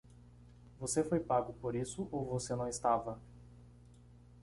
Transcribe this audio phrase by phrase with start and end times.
[0.79, 3.21] Você foi pago por isso ou você não estava?